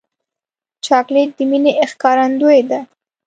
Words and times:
چاکلېټ 0.85 1.29
د 1.37 1.39
مینې 1.49 1.71
ښکارندویي 1.91 2.61
ده. 2.69 2.79